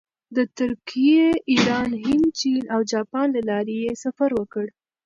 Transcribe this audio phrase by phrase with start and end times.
[0.35, 4.65] د ترکیې، ایران، هند، چین او جاپان له لارې یې سفر وکړ.